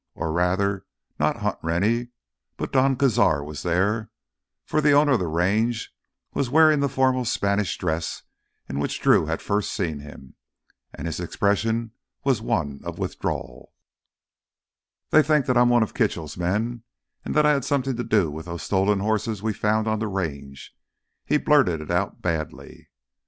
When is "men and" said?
16.35-17.35